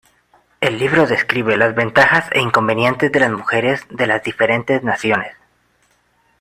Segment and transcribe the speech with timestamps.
[0.61, 5.35] El libro describe las ventajas e inconvenientes de las mujeres de las diferentes naciones.